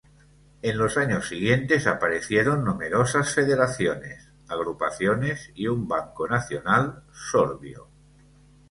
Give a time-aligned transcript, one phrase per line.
[0.63, 0.95] En los
[1.27, 7.87] siguientes años aparecieron numerosas federaciones, agrupaciones y un banco nacional sorbio.